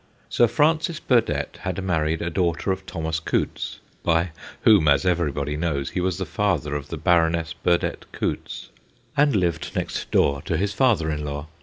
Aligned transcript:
Sir 0.29 0.47
Francis 0.47 0.99
Burdett 0.99 1.57
had 1.61 1.83
married 1.83 2.23
a 2.23 2.31
daughter 2.31 2.71
of 2.71 2.87
Thomas 2.87 3.19
Coutts 3.19 3.81
(by 4.01 4.31
whom, 4.63 4.87
as 4.87 5.05
everybody 5.05 5.55
knows, 5.55 5.91
he 5.91 6.01
was 6.01 6.17
the 6.17 6.25
father 6.25 6.73
of 6.73 6.87
the 6.89 6.97
Baroness 6.97 7.53
Burdett 7.53 8.11
Coutts), 8.11 8.69
and 9.15 9.35
lived 9.35 9.75
next 9.75 10.09
door 10.09 10.41
to 10.45 10.57
his 10.57 10.73
father 10.73 11.11
in 11.11 11.23
law. 11.23 11.49